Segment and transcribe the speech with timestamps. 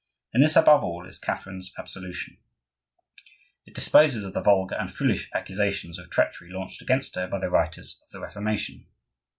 [0.33, 2.37] In this, above all, is Catherine's absolution.
[3.67, 7.51] It disposes of the vulgar and foolish accusations of treachery launched against her by the
[7.51, 8.87] writers of the Reformation.